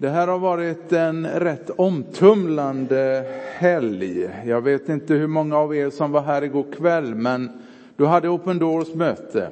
Det 0.00 0.08
här 0.08 0.28
har 0.28 0.38
varit 0.38 0.92
en 0.92 1.26
rätt 1.26 1.70
omtumlande 1.70 3.24
helg. 3.54 4.28
Jag 4.46 4.60
vet 4.60 4.88
inte 4.88 5.14
hur 5.14 5.26
många 5.26 5.56
av 5.56 5.76
er 5.76 5.90
som 5.90 6.12
var 6.12 6.22
här 6.22 6.44
igår 6.44 6.64
kväll, 6.72 7.14
men 7.14 7.50
du 7.96 8.06
hade 8.06 8.28
Open 8.28 8.58
Doors 8.58 8.94
möte. 8.94 9.50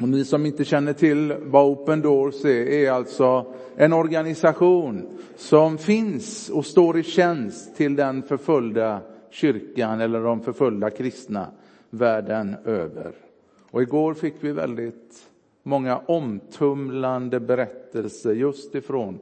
Och 0.00 0.08
ni 0.08 0.24
som 0.24 0.46
inte 0.46 0.64
känner 0.64 0.92
till 0.92 1.34
vad 1.38 1.64
Open 1.66 2.00
Doors 2.00 2.44
är, 2.44 2.68
är 2.68 2.90
alltså 2.90 3.46
en 3.76 3.92
organisation 3.92 5.06
som 5.36 5.78
finns 5.78 6.50
och 6.50 6.66
står 6.66 6.98
i 6.98 7.02
tjänst 7.02 7.76
till 7.76 7.96
den 7.96 8.22
förföljda 8.22 9.00
kyrkan 9.30 10.00
eller 10.00 10.20
de 10.20 10.40
förföljda 10.40 10.90
kristna 10.90 11.46
världen 11.90 12.56
över. 12.64 13.12
Och 13.70 13.82
igår 13.82 14.14
fick 14.14 14.34
vi 14.40 14.52
väldigt 14.52 15.28
många 15.62 15.98
omtumlande 15.98 17.40
berättelser 17.40 18.32
just 18.32 18.74
ifrån 18.74 19.18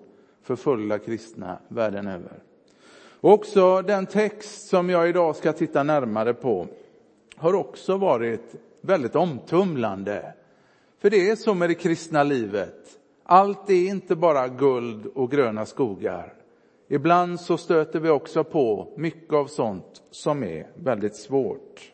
förföljda 0.50 0.98
kristna 0.98 1.58
världen 1.68 2.06
över. 2.08 2.32
Och 3.20 3.32
också 3.32 3.82
den 3.82 4.06
text 4.06 4.68
som 4.68 4.90
jag 4.90 5.08
idag 5.08 5.36
ska 5.36 5.52
titta 5.52 5.82
närmare 5.82 6.34
på 6.34 6.66
har 7.36 7.54
också 7.54 7.96
varit 7.96 8.54
väldigt 8.80 9.16
omtumlande. 9.16 10.32
För 10.98 11.10
det 11.10 11.30
är 11.30 11.36
så 11.36 11.54
med 11.54 11.70
det 11.70 11.74
kristna 11.74 12.22
livet. 12.22 12.98
Allt 13.24 13.70
är 13.70 13.88
inte 13.88 14.16
bara 14.16 14.48
guld 14.48 15.06
och 15.06 15.30
gröna 15.30 15.66
skogar. 15.66 16.32
Ibland 16.88 17.40
så 17.40 17.56
stöter 17.56 18.00
vi 18.00 18.08
också 18.08 18.44
på 18.44 18.92
mycket 18.96 19.34
av 19.34 19.46
sånt 19.46 20.02
som 20.10 20.42
är 20.42 20.66
väldigt 20.74 21.16
svårt. 21.16 21.92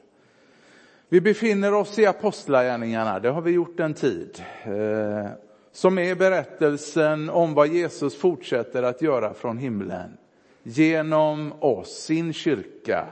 Vi 1.08 1.20
befinner 1.20 1.74
oss 1.74 1.98
i 1.98 2.06
Apostlagärningarna, 2.06 3.20
det 3.20 3.30
har 3.30 3.42
vi 3.42 3.50
gjort 3.50 3.80
en 3.80 3.94
tid. 3.94 4.42
Eh, 4.64 5.26
som 5.76 5.98
är 5.98 6.14
berättelsen 6.14 7.30
om 7.30 7.54
vad 7.54 7.68
Jesus 7.68 8.16
fortsätter 8.16 8.82
att 8.82 9.02
göra 9.02 9.34
från 9.34 9.58
himlen 9.58 10.16
genom 10.62 11.52
oss, 11.60 11.88
sin 11.88 12.32
kyrka 12.32 13.06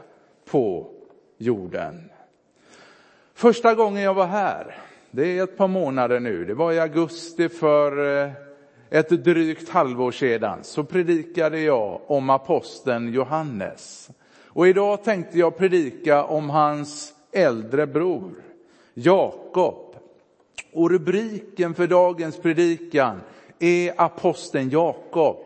på 0.44 0.90
jorden. 1.38 2.10
Första 3.34 3.74
gången 3.74 4.02
jag 4.02 4.14
var 4.14 4.26
här, 4.26 4.76
det 5.10 5.38
är 5.38 5.44
ett 5.44 5.56
par 5.56 5.68
månader 5.68 6.20
nu, 6.20 6.44
det 6.44 6.54
var 6.54 6.72
i 6.72 6.80
augusti 6.80 7.48
för 7.48 8.22
eh, 8.24 8.32
ett 8.90 9.24
drygt 9.24 9.68
halvår 9.68 10.12
sedan, 10.12 10.58
så 10.62 10.84
predikade 10.84 11.60
jag 11.60 12.00
om 12.06 12.30
aposteln 12.30 13.12
Johannes. 13.12 14.10
Och 14.44 14.68
idag 14.68 15.04
tänkte 15.04 15.38
jag 15.38 15.58
predika 15.58 16.24
om 16.24 16.50
hans 16.50 17.14
äldre 17.32 17.86
bror, 17.86 18.32
Jakob. 18.94 19.83
Och 20.72 20.91
rubriken 20.91 21.74
för 21.74 21.86
dagens 21.86 22.36
predikan 22.36 23.20
är 23.58 23.92
aposteln 23.97 24.70
Jakob. 24.70 25.36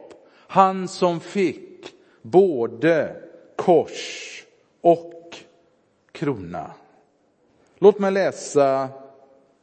Han 0.46 0.88
som 0.88 1.20
fick 1.20 1.94
både 2.22 3.16
kors 3.56 4.44
och 4.80 5.36
krona. 6.12 6.70
Låt 7.78 7.98
mig 7.98 8.10
läsa 8.10 8.88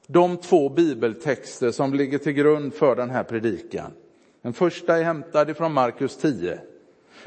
de 0.08 0.38
två 0.38 0.70
bibeltexter 0.70 1.72
som 1.72 1.94
ligger 1.94 2.18
till 2.18 2.34
grund 2.34 2.74
för 2.74 2.96
den 2.96 3.09
här 3.09 3.24
predikan. 3.24 3.92
Den 4.42 4.54
första 4.54 4.98
är 4.98 5.04
hämtad 5.04 5.58
från 5.58 5.74
Markus 5.74 6.18
10. 6.18 6.59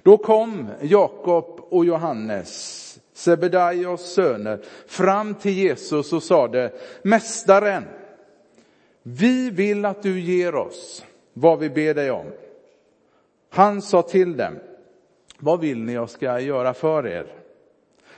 Då 0.02 0.16
kom 0.16 0.68
Jakob 0.80 1.60
och 1.60 1.84
Johannes, 1.84 3.00
Sebedaios 3.12 4.12
söner, 4.12 4.60
fram 4.86 5.34
till 5.34 5.52
Jesus 5.52 6.12
och 6.12 6.22
sade, 6.22 6.72
Mästaren, 7.02 7.84
vi 9.10 9.50
vill 9.50 9.84
att 9.84 10.02
du 10.02 10.20
ger 10.20 10.54
oss 10.54 11.04
vad 11.32 11.58
vi 11.58 11.70
ber 11.70 11.94
dig 11.94 12.10
om. 12.10 12.26
Han 13.50 13.82
sa 13.82 14.02
till 14.02 14.36
dem, 14.36 14.54
vad 15.38 15.60
vill 15.60 15.82
ni 15.82 15.92
jag 15.92 16.10
ska 16.10 16.40
göra 16.40 16.74
för 16.74 17.06
er? 17.06 17.26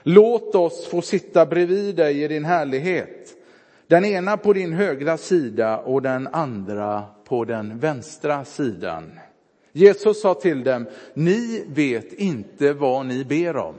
Låt 0.02 0.55
oss 0.55 0.86
få 0.86 1.02
sitta 1.02 1.46
bredvid 1.46 1.96
dig 1.96 2.22
i 2.22 2.28
din 2.28 2.44
härlighet. 2.44 3.36
Den 3.86 4.05
ena 4.05 4.36
på 4.36 4.52
din 4.52 4.73
högra 4.73 5.17
sida 5.17 5.79
och 5.79 6.02
den 6.02 6.27
andra 6.27 7.05
på 7.24 7.45
den 7.45 7.79
vänstra 7.79 8.45
sidan. 8.45 9.20
Jesus 9.73 10.20
sa 10.20 10.34
till 10.34 10.64
dem, 10.64 10.86
ni 11.14 11.64
vet 11.68 12.12
inte 12.12 12.73
vad 12.73 13.06
ni 13.06 13.24
ber 13.24 13.56
om. 13.56 13.74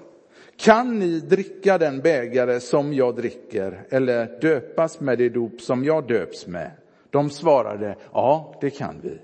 Kan 0.57 0.99
ni 0.99 1.19
dricka 1.19 1.77
den 1.77 1.99
bägare 1.99 2.59
som 2.59 2.93
jag 2.93 3.15
dricker 3.15 3.83
eller 3.89 4.39
döpas 4.41 4.99
med 4.99 5.17
det 5.17 5.29
dop 5.29 5.61
som 5.61 5.83
jag 5.83 6.07
döps 6.07 6.47
med? 6.47 6.71
De 7.11 7.29
svarade, 7.29 7.95
ja 8.13 8.57
det 8.61 8.69
kan 8.69 8.95
vi. 9.03 9.17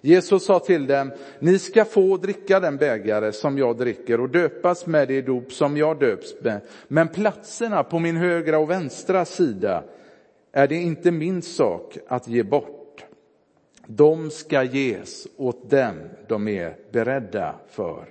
Jesus 0.00 0.44
sa 0.44 0.58
till 0.58 0.86
dem, 0.86 1.12
ni 1.38 1.58
ska 1.58 1.84
få 1.84 2.16
dricka 2.16 2.60
den 2.60 2.76
bägare 2.76 3.32
som 3.32 3.58
jag 3.58 3.76
dricker 3.76 4.20
och 4.20 4.28
döpas 4.28 4.86
med 4.86 5.08
det 5.08 5.22
dop 5.22 5.52
som 5.52 5.76
jag 5.76 5.98
döps 5.98 6.34
med. 6.40 6.60
Men 6.88 7.08
platserna 7.08 7.84
på 7.84 7.98
min 7.98 8.16
högra 8.16 8.58
och 8.58 8.70
vänstra 8.70 9.24
sida 9.24 9.84
är 10.52 10.68
det 10.68 10.74
inte 10.74 11.10
min 11.10 11.42
sak 11.42 11.98
att 12.08 12.28
ge 12.28 12.42
bort. 12.42 13.04
De 13.86 14.30
ska 14.30 14.62
ges 14.62 15.26
åt 15.36 15.70
dem 15.70 15.94
de 16.28 16.48
är 16.48 16.76
beredda 16.92 17.54
för. 17.70 18.04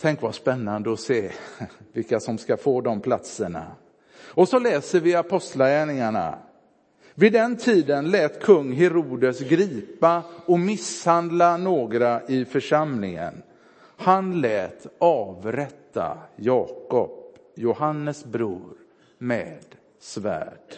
Tänk 0.00 0.22
vad 0.22 0.34
spännande 0.34 0.92
att 0.92 1.00
se 1.00 1.30
vilka 1.92 2.20
som 2.20 2.38
ska 2.38 2.56
få 2.56 2.80
de 2.80 3.00
platserna. 3.00 3.66
Och 4.20 4.48
så 4.48 4.58
läser 4.58 5.00
vi 5.00 5.14
Apostlagärningarna 5.14 6.38
vid 7.20 7.32
den 7.32 7.56
tiden 7.56 8.10
lät 8.10 8.42
kung 8.42 8.72
Herodes 8.72 9.40
gripa 9.40 10.22
och 10.46 10.60
misshandla 10.60 11.56
några 11.56 12.22
i 12.26 12.44
församlingen. 12.44 13.42
Han 13.96 14.40
lät 14.40 14.86
avrätta 14.98 16.18
Jakob, 16.36 17.10
Johannes 17.54 18.24
bror, 18.24 18.76
med 19.18 19.64
svärd. 19.98 20.74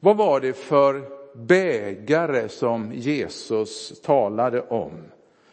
Vad 0.00 0.16
var 0.16 0.40
det 0.40 0.52
för 0.52 1.02
bägare 1.34 2.48
som 2.48 2.92
Jesus 2.92 4.00
talade 4.00 4.60
om? 4.60 4.92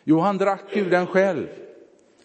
Jo, 0.03 0.19
han 0.19 0.37
drack 0.37 0.77
ur 0.77 0.89
den 0.89 1.07
själv. 1.07 1.47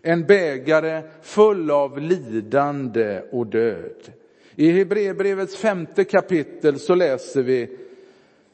En 0.03 0.27
bägare 0.27 1.03
full 1.23 1.71
av 1.71 1.99
lidande 2.01 3.23
och 3.33 3.47
död. 3.47 4.13
I 4.57 4.71
Hebreerbrevets 4.71 5.57
femte 5.57 6.05
kapitel 6.05 6.79
så 6.79 6.95
läser 6.95 7.43
vi 7.43 7.79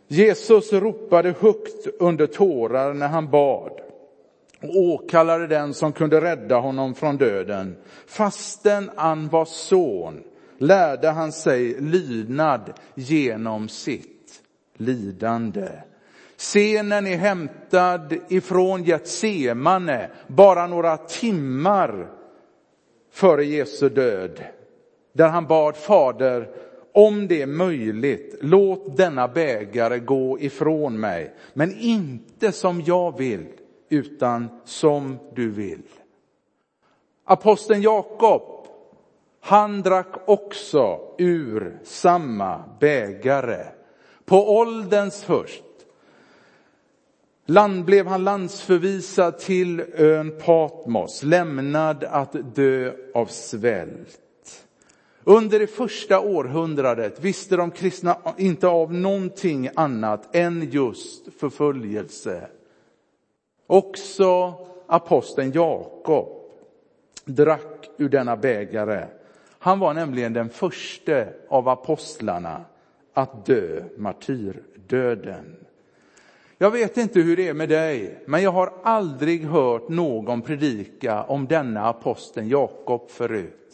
Jesus 0.09 0.73
ropade 0.73 1.35
högt 1.41 1.87
under 1.99 2.27
tårar 2.27 2.95
när 2.95 3.09
han 3.09 3.31
bad 3.31 3.81
och 4.63 4.77
åkallade 4.77 5.47
den 5.47 5.75
som 5.75 5.93
kunde 5.93 6.21
rädda 6.21 6.57
honom 6.57 6.95
från 6.95 7.17
döden. 7.17 7.77
Fastän 8.07 8.91
han 8.97 9.29
var 9.29 9.45
son 9.45 10.23
lärde 10.59 11.09
han 11.09 11.33
sig 11.33 11.81
lydnad 11.81 12.73
genom 12.95 13.69
sitt 13.69 14.43
lidande. 14.77 15.69
Scenen 16.37 17.07
är 17.07 17.17
hämtad 17.17 18.15
ifrån 18.29 18.85
Getsemane, 18.85 20.11
bara 20.27 20.67
några 20.67 20.97
timmar 20.97 22.11
före 23.11 23.45
Jesu 23.45 23.89
död 23.89 24.45
där 25.13 25.29
han 25.29 25.47
bad 25.47 25.77
Fader, 25.77 26.49
om 26.93 27.29
det 27.29 27.43
är 27.43 27.47
möjligt, 27.47 28.39
låt 28.41 28.97
denna 28.97 29.29
bägare 29.29 29.99
gå 29.99 30.41
ifrån 30.41 31.01
mig, 31.01 31.35
men 31.55 31.79
inte 31.79 32.53
som 32.53 32.81
jag 32.81 33.19
vill, 33.19 33.47
utan 33.89 34.49
som 34.65 35.19
du 35.35 35.51
vill. 35.51 35.83
Aposteln 37.25 37.83
Jakob, 37.83 38.43
han 39.41 39.83
drack 39.83 40.29
också 40.29 41.01
ur 41.19 41.79
samma 41.85 42.65
bägare. 42.81 43.67
På 44.25 44.59
ålderns 44.59 45.25
höst 45.25 45.65
land 47.51 47.85
blev 47.85 48.07
han 48.07 48.25
landsförvisad 48.25 49.39
till 49.39 49.81
ön 49.95 50.39
Patmos, 50.45 51.23
lämnad 51.23 52.05
att 52.05 52.55
dö 52.55 52.93
av 53.15 53.27
svält. 53.27 54.21
Under 55.25 55.59
det 55.59 55.67
första 55.67 56.21
århundradet 56.21 57.21
visste 57.25 57.57
de 57.57 57.71
kristna 57.71 58.17
inte 58.37 58.69
av 58.69 58.95
någonting 58.95 59.71
annat 59.75 60.37
än 60.37 60.71
just 60.71 61.35
förföljelse. 61.39 62.49
Också 63.67 64.55
aposteln 64.87 65.53
Jakob 65.53 66.29
drack 67.25 67.91
ur 67.97 68.09
denna 68.09 68.37
bägare. 68.37 69.07
Han 69.59 69.79
var 69.79 69.95
nämligen 69.95 70.33
den 70.33 70.49
första 70.49 71.25
av 71.49 71.69
apostlarna 71.69 72.65
att 73.15 73.47
dö 73.47 73.83
martyrdöden. 73.97 75.57
Jag 76.59 76.71
vet 76.71 76.97
inte 76.97 77.21
hur 77.21 77.37
det 77.37 77.49
är 77.49 77.55
med 77.55 77.69
dig, 77.69 78.25
men 78.27 78.43
jag 78.43 78.53
har 78.53 78.73
aldrig 78.83 79.45
hört 79.45 79.89
någon 79.89 80.43
predika 80.43 81.23
om 81.23 81.47
denna 81.47 81.89
aposteln 81.89 82.49
Jakob 82.49 83.11
förut. 83.11 83.70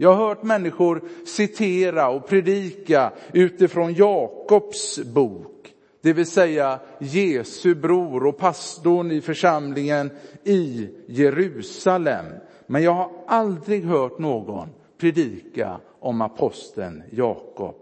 Jag 0.00 0.14
har 0.14 0.26
hört 0.28 0.42
människor 0.42 1.02
citera 1.26 2.08
och 2.08 2.28
predika 2.28 3.12
utifrån 3.32 3.94
Jakobs 3.94 4.98
bok, 4.98 5.74
det 6.02 6.12
vill 6.12 6.26
säga 6.26 6.78
Jesu 6.98 7.74
bror 7.74 8.26
och 8.26 8.38
pastorn 8.38 9.10
i 9.10 9.20
församlingen 9.20 10.10
i 10.44 10.88
Jerusalem. 11.06 12.24
Men 12.66 12.82
jag 12.82 12.92
har 12.92 13.10
aldrig 13.26 13.84
hört 13.84 14.18
någon 14.18 14.68
predika 15.00 15.80
om 16.00 16.20
aposteln 16.20 17.02
Jakob. 17.10 17.74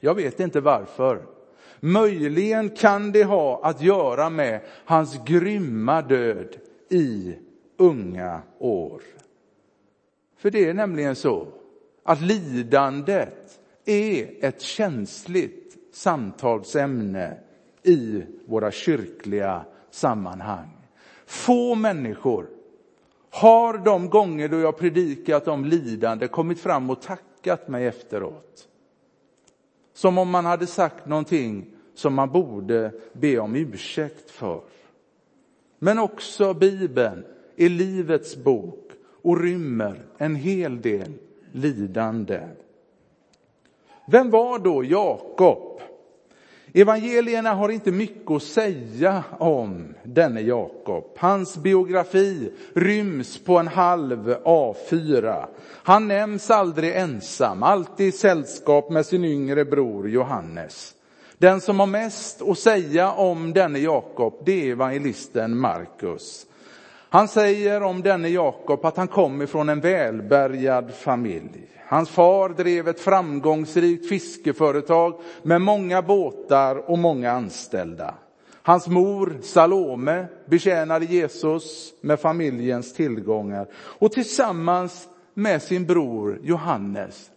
Jag 0.00 0.14
vet 0.14 0.40
inte 0.40 0.60
varför. 0.60 1.22
Möjligen 1.80 2.70
kan 2.70 3.12
det 3.12 3.24
ha 3.24 3.60
att 3.62 3.82
göra 3.82 4.30
med 4.30 4.60
hans 4.84 5.24
grymma 5.24 6.02
död 6.02 6.56
i 6.90 7.34
unga 7.76 8.42
år. 8.58 9.02
För 10.40 10.50
det 10.50 10.68
är 10.68 10.74
nämligen 10.74 11.16
så 11.16 11.46
att 12.02 12.20
lidandet 12.20 13.60
är 13.84 14.44
ett 14.44 14.60
känsligt 14.60 15.76
samtalsämne 15.92 17.36
i 17.82 18.22
våra 18.46 18.70
kyrkliga 18.70 19.64
sammanhang. 19.90 20.68
Få 21.26 21.74
människor 21.74 22.46
har 23.30 23.78
de 23.78 24.08
gånger 24.08 24.48
då 24.48 24.60
jag 24.60 24.78
predikat 24.78 25.48
om 25.48 25.64
lidande 25.64 26.28
kommit 26.28 26.60
fram 26.60 26.90
och 26.90 27.02
tackat 27.02 27.68
mig 27.68 27.86
efteråt. 27.86 28.68
Som 29.94 30.18
om 30.18 30.30
man 30.30 30.44
hade 30.44 30.66
sagt 30.66 31.06
någonting 31.06 31.66
som 31.94 32.14
man 32.14 32.30
borde 32.30 32.92
be 33.12 33.38
om 33.38 33.56
ursäkt 33.56 34.30
för. 34.30 34.60
Men 35.78 35.98
också 35.98 36.54
Bibeln 36.54 37.24
är 37.56 37.68
livets 37.68 38.36
bok 38.36 38.89
och 39.22 39.40
rymmer 39.40 40.02
en 40.18 40.34
hel 40.34 40.80
del 40.80 41.12
lidande. 41.52 42.40
Vem 44.06 44.30
var 44.30 44.58
då 44.58 44.84
Jakob? 44.84 45.80
Evangelierna 46.74 47.54
har 47.54 47.68
inte 47.68 47.90
mycket 47.90 48.30
att 48.30 48.42
säga 48.42 49.24
om 49.38 49.94
denne 50.02 50.40
Jakob. 50.40 51.04
Hans 51.16 51.56
biografi 51.56 52.52
ryms 52.74 53.38
på 53.44 53.58
en 53.58 53.68
halv 53.68 54.34
A4. 54.44 55.46
Han 55.82 56.08
nämns 56.08 56.50
aldrig 56.50 56.96
ensam, 56.96 57.62
alltid 57.62 58.06
i 58.06 58.12
sällskap 58.12 58.90
med 58.90 59.06
sin 59.06 59.24
yngre 59.24 59.64
bror 59.64 60.08
Johannes. 60.08 60.94
Den 61.38 61.60
som 61.60 61.80
har 61.80 61.86
mest 61.86 62.42
att 62.42 62.58
säga 62.58 63.12
om 63.12 63.52
denne 63.52 63.78
Jakob, 63.78 64.34
det 64.44 64.68
är 64.68 64.72
evangelisten 64.72 65.56
Markus. 65.56 66.46
Han 67.12 67.28
säger 67.28 67.82
om 67.82 68.02
denne 68.02 68.28
Jakob 68.28 68.84
att 68.84 68.96
han 68.96 69.08
kom 69.08 69.42
ifrån 69.42 69.68
en 69.68 69.80
välbärgad 69.80 70.94
familj. 70.94 71.68
Hans 71.86 72.10
far 72.10 72.48
drev 72.48 72.88
ett 72.88 73.00
framgångsrikt 73.00 74.08
fiskeföretag 74.08 75.20
med 75.42 75.60
många 75.60 76.02
båtar 76.02 76.90
och 76.90 76.98
många 76.98 77.32
anställda. 77.32 78.14
Hans 78.62 78.88
mor 78.88 79.38
Salome 79.42 80.26
betjänade 80.46 81.04
Jesus 81.04 81.92
med 82.00 82.20
familjens 82.20 82.94
tillgångar 82.94 83.66
och 83.74 84.12
tillsammans 84.12 85.08
med 85.34 85.62
sin 85.62 85.86
bror 85.86 86.38
Johannes 86.42 87.30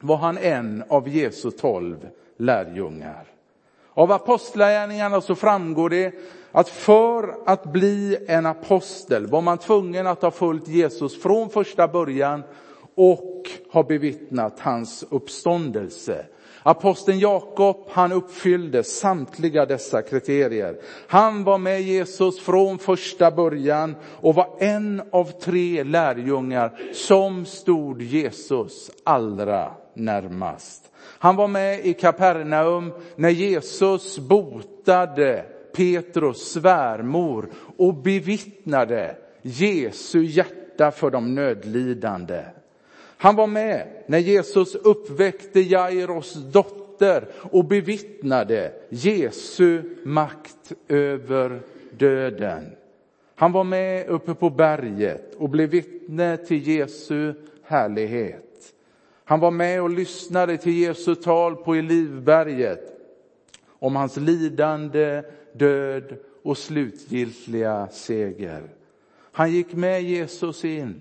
var 0.00 0.16
han 0.16 0.38
en 0.38 0.84
av 0.88 1.08
Jesu 1.08 1.50
tolv 1.50 2.08
lärjungar. 2.36 3.24
Av 3.94 4.12
apostlagärningarna 4.12 5.20
så 5.20 5.34
framgår 5.34 5.90
det 5.90 6.14
att 6.52 6.68
för 6.68 7.34
att 7.46 7.72
bli 7.72 8.18
en 8.28 8.46
apostel 8.46 9.26
var 9.26 9.40
man 9.40 9.58
tvungen 9.58 10.06
att 10.06 10.22
ha 10.22 10.30
följt 10.30 10.68
Jesus 10.68 11.22
från 11.22 11.50
första 11.50 11.88
början 11.88 12.42
och 12.94 13.50
ha 13.72 13.82
bevittnat 13.82 14.60
hans 14.60 15.04
uppståndelse. 15.10 16.26
Aposteln 16.62 17.18
Jakob, 17.18 17.76
han 17.90 18.12
uppfyllde 18.12 18.84
samtliga 18.84 19.66
dessa 19.66 20.02
kriterier. 20.02 20.76
Han 21.08 21.44
var 21.44 21.58
med 21.58 21.82
Jesus 21.82 22.40
från 22.40 22.78
första 22.78 23.30
början 23.30 23.96
och 24.20 24.34
var 24.34 24.56
en 24.58 25.02
av 25.12 25.24
tre 25.24 25.84
lärjungar 25.84 26.78
som 26.92 27.44
stod 27.44 28.02
Jesus 28.02 28.90
allra 29.04 29.72
närmast. 29.94 30.92
Han 31.18 31.36
var 31.36 31.48
med 31.48 31.86
i 31.86 31.94
Kapernaum 31.94 32.92
när 33.16 33.30
Jesus 33.30 34.18
botade 34.18 35.44
Petrus 35.78 36.52
svärmor 36.52 37.48
och 37.76 37.94
bevittnade 37.94 39.16
Jesu 39.42 40.24
hjärta 40.24 40.90
för 40.90 41.10
de 41.10 41.34
nödlidande. 41.34 42.42
Han 43.18 43.36
var 43.36 43.46
med 43.46 43.86
när 44.06 44.18
Jesus 44.18 44.74
uppväckte 44.74 45.60
Jairos 45.60 46.34
dotter 46.34 47.28
och 47.50 47.64
bevittnade 47.64 48.72
Jesu 48.88 49.82
makt 50.04 50.72
över 50.88 51.60
döden. 51.90 52.64
Han 53.34 53.52
var 53.52 53.64
med 53.64 54.08
uppe 54.08 54.34
på 54.34 54.50
berget 54.50 55.34
och 55.34 55.48
blev 55.48 55.70
vittne 55.70 56.36
till 56.36 56.68
Jesu 56.68 57.34
härlighet. 57.62 58.74
Han 59.24 59.40
var 59.40 59.50
med 59.50 59.82
och 59.82 59.90
lyssnade 59.90 60.56
till 60.56 60.78
Jesu 60.78 61.14
tal 61.14 61.56
på 61.56 61.70
Olivberget 61.70 62.94
om 63.78 63.96
hans 63.96 64.16
lidande, 64.16 65.22
död 65.58 66.16
och 66.42 66.58
slutgiltiga 66.58 67.88
seger. 67.90 68.62
Han 69.32 69.52
gick 69.52 69.72
med 69.72 70.02
Jesus 70.02 70.64
in 70.64 71.00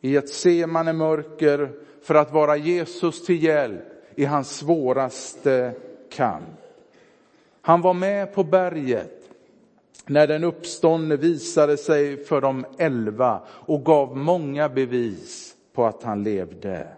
i 0.00 0.16
ett 0.16 0.28
semane 0.28 0.92
mörker 0.92 1.72
för 2.02 2.14
att 2.14 2.32
vara 2.32 2.56
Jesus 2.56 3.24
till 3.24 3.42
hjälp 3.42 3.84
i 4.14 4.24
hans 4.24 4.56
svåraste 4.56 5.72
kamp. 6.10 6.44
Han 7.60 7.80
var 7.80 7.94
med 7.94 8.34
på 8.34 8.44
berget 8.44 9.24
när 10.06 10.26
den 10.26 10.44
uppståndne 10.44 11.16
visade 11.16 11.76
sig 11.76 12.24
för 12.24 12.40
de 12.40 12.66
elva 12.78 13.42
och 13.48 13.84
gav 13.84 14.16
många 14.16 14.68
bevis 14.68 15.54
på 15.72 15.86
att 15.86 16.02
han 16.02 16.22
levde. 16.22 16.88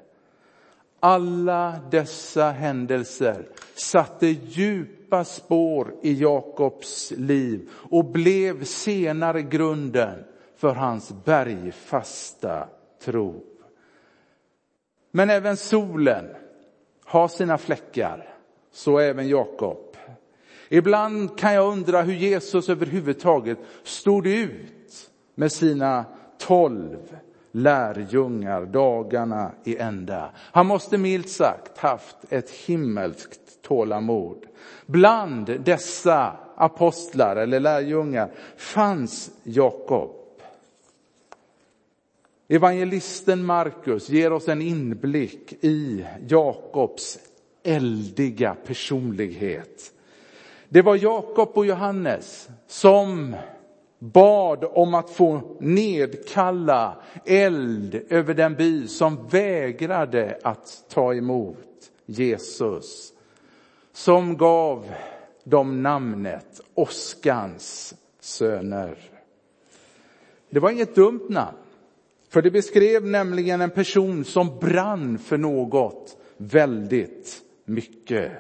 Alla 1.01 1.81
dessa 1.91 2.51
händelser 2.51 3.47
satte 3.75 4.27
djup 4.27 4.96
djupa 5.07 5.25
spår 5.25 5.95
i 6.03 6.13
Jakobs 6.21 7.13
liv 7.17 7.71
och 7.91 8.05
blev 8.05 8.65
senare 8.65 9.43
grunden 9.43 10.25
för 10.57 10.75
hans 10.75 11.15
bergfasta 11.25 12.69
tro. 13.05 13.45
Men 15.11 15.31
även 15.31 15.57
solen 15.57 16.25
har 17.05 17.29
sina 17.29 17.59
fläckar, 17.59 18.35
så 18.73 18.99
även 18.99 19.29
Jakob. 19.29 19.97
Ibland 20.69 21.39
kan 21.39 21.55
jag 21.55 21.73
undra 21.73 22.03
hur 22.03 22.15
Jesus 22.15 22.69
överhuvudtaget 22.69 23.59
stod 23.83 24.27
ut 24.27 25.11
med 25.35 25.53
sina 25.53 26.05
tolv 26.39 27.17
lärjungar 27.57 28.67
dagarna 28.67 29.53
i 29.65 29.77
ända. 29.77 30.31
Han 30.37 30.67
måste 30.67 30.99
milt 30.99 31.31
sagt 31.31 31.79
haft 31.79 32.17
ett 32.31 32.51
himmelskt 32.51 33.63
tålamod. 33.63 34.47
Bland 34.87 35.61
dessa 35.61 36.37
apostlar 36.57 37.37
eller 37.37 37.61
lärjungar 37.61 38.31
fanns 38.57 39.31
Jakob. 39.43 40.11
Evangelisten 42.49 43.45
Markus 43.45 44.09
ger 44.09 44.33
oss 44.33 44.49
en 44.49 44.63
inblick 44.63 45.53
i 45.65 46.07
Jakobs 46.29 47.19
eldiga 47.63 48.57
personlighet. 48.67 49.93
Det 50.69 50.83
var 50.83 50.97
Jakob 50.97 51.51
och 51.55 51.67
Johannes 51.67 52.49
som 52.67 53.37
bad 53.99 54.65
om 54.65 54.95
att 54.95 55.11
få 55.11 55.57
nedkalla 55.61 56.97
eld 57.25 58.03
över 58.09 58.35
den 58.35 58.55
by 58.55 58.89
som 58.89 59.29
vägrade 59.29 60.39
att 60.43 60.85
ta 60.89 61.15
emot 61.15 61.91
Jesus. 62.07 63.13
Som 63.93 64.37
gav 64.37 64.93
dem 65.45 65.83
namnet 65.83 66.61
Oskans 66.75 67.95
söner. 68.21 68.99
Det 70.51 70.61
var 70.61 70.71
inget 70.71 70.95
dumt 70.95 71.27
namn. 71.29 71.57
För 72.29 72.43
det 72.43 72.51
beskrev 72.51 73.07
nämligen 73.07 73.61
en 73.61 73.71
person 73.71 74.25
som 74.25 74.59
brann 74.59 75.19
för 75.19 75.39
något 75.39 76.17
väldigt 76.37 77.43
mycket. 77.65 78.33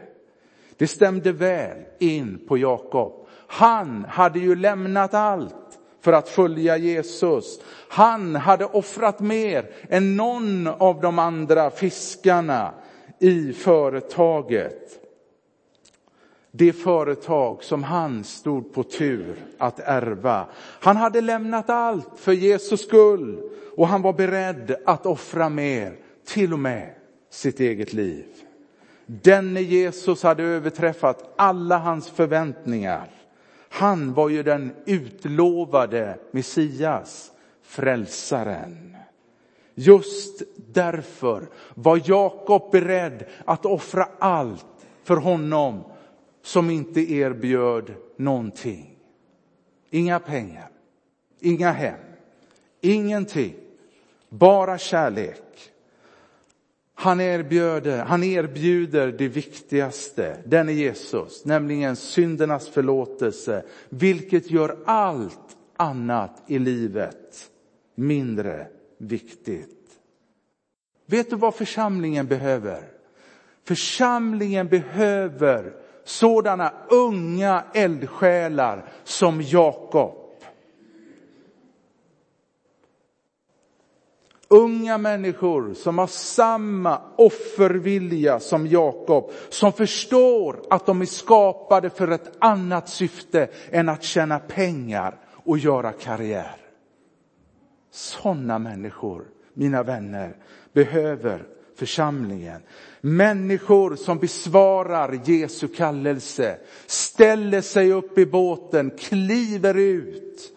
Det 0.77 0.87
stämde 0.87 1.33
väl 1.33 1.79
in 1.99 2.39
på 2.49 2.59
Jakob. 2.59 3.25
Han 3.47 4.05
hade 4.09 4.38
ju 4.38 4.55
lämnat 4.55 5.15
allt 5.15 5.55
för 6.00 6.12
att 6.12 6.29
följa 6.29 6.76
Jesus. 6.76 7.61
Han 7.88 8.37
hade 8.37 8.65
offrat 8.65 9.21
mer 9.21 9.71
än 9.88 10.17
någon 10.17 10.67
av 10.67 11.00
de 11.00 11.19
andra 11.19 11.71
fiskarna 11.71 12.75
i 13.19 13.53
företaget. 13.53 15.03
Det 16.50 16.73
företag 16.73 17.65
som 17.65 17.83
han 17.83 18.25
stod 18.25 18.75
på 18.75 18.83
tur 18.83 19.37
att 19.59 19.81
ärva. 19.81 20.47
Han 20.57 20.97
hade 20.97 21.21
lämnat 21.21 21.71
allt 21.71 22.11
för 22.17 22.33
Jesus 22.33 22.83
skull 22.83 23.41
och 23.76 23.88
han 23.88 24.03
var 24.03 24.12
beredd 24.12 24.76
att 24.87 25.07
offra 25.07 25.49
mer, 25.49 25.97
till 26.26 26.53
och 26.53 26.59
med 26.59 26.91
sitt 27.31 27.61
eget 27.61 27.93
liv. 27.93 28.26
Denne 29.07 29.61
Jesus 29.61 30.23
hade 30.23 30.43
överträffat 30.43 31.35
alla 31.37 31.79
hans 31.79 32.11
förväntningar. 32.11 33.15
Han 33.68 34.14
var 34.14 34.28
ju 34.28 34.42
den 34.42 34.75
utlovade 34.87 36.18
Messias, 36.30 37.32
frälsaren. 37.62 38.96
Just 39.75 40.42
därför 40.56 41.49
var 41.75 42.02
Jakob 42.04 42.73
beredd 42.73 43.25
att 43.44 43.66
offra 43.66 44.08
allt 44.18 44.66
för 45.04 45.16
honom 45.16 45.85
som 46.42 46.70
inte 46.70 47.12
erbjöd 47.12 47.94
någonting. 48.16 48.99
Inga 49.90 50.20
pengar, 50.20 50.68
inga 51.40 51.70
hem, 51.70 52.00
ingenting, 52.80 53.54
bara 54.28 54.78
kärlek. 54.78 55.73
Han 56.99 57.21
erbjuder, 57.21 58.05
han 58.05 58.25
erbjuder 58.25 59.12
det 59.12 59.29
viktigaste, 59.29 60.37
den 60.45 60.69
är 60.69 60.73
Jesus, 60.73 61.45
nämligen 61.45 61.97
syndernas 61.97 62.69
förlåtelse, 62.69 63.65
vilket 63.88 64.50
gör 64.50 64.79
allt 64.85 65.57
annat 65.76 66.43
i 66.47 66.59
livet 66.59 67.50
mindre 67.95 68.67
viktigt. 68.99 69.99
Vet 71.07 71.31
du 71.31 71.37
vad 71.37 71.55
församlingen 71.55 72.26
behöver? 72.26 72.83
Församlingen 73.65 74.69
behöver 74.69 75.73
sådana 76.05 76.73
unga 76.91 77.65
eldsjälar 77.75 78.85
som 79.05 79.43
Jakob. 79.43 80.25
Unga 84.49 84.99
människor 84.99 85.75
som 85.75 85.99
har 85.99 86.07
samma 86.07 87.00
offervilja 87.17 88.41
som 88.41 88.67
Jakob, 88.67 89.31
som 89.49 89.73
förstår 89.73 90.62
att 90.71 90.87
de 90.87 91.00
är 91.00 91.07
skapade 91.07 91.91
för 91.91 92.09
ett 92.09 92.33
annat 92.38 92.88
syfte 92.88 93.49
än 93.71 93.88
att 93.88 94.03
tjäna 94.03 94.38
pengar 94.38 95.19
och 95.45 95.59
göra 95.59 95.93
karriär. 95.93 96.57
Sådana 97.91 98.59
människor, 98.59 99.25
mina 99.55 99.83
vänner, 99.83 100.37
behöver 100.73 101.47
församlingen. 101.76 102.62
Människor 103.00 103.97
som 103.97 104.19
besvarar 104.19 105.21
Jesu 105.25 105.69
kallelse, 105.69 106.59
ställer 106.87 107.61
sig 107.61 107.93
upp 107.93 108.19
i 108.19 108.26
båten, 108.26 108.91
kliver 108.99 109.75
ut 109.75 110.56